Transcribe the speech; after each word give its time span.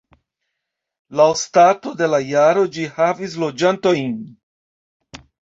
Laŭ 1.19 1.27
stato 1.41 1.93
de 1.99 2.07
la 2.13 2.21
jaro 2.31 2.65
ĝi 2.79 2.87
havis 2.97 3.37
loĝantojn. 3.45 4.19